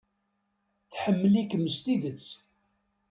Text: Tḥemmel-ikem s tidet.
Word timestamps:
Tḥemmel-ikem 0.91 1.63
s 1.75 1.77
tidet. 1.85 2.25